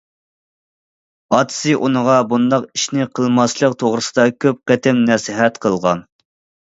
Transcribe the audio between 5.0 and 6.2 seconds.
نەسىھەت قىلغان.